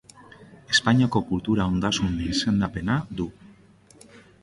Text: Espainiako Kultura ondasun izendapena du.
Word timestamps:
Espainiako 0.75 1.21
Kultura 1.27 1.69
ondasun 1.73 2.19
izendapena 2.31 3.01
du. 3.21 3.33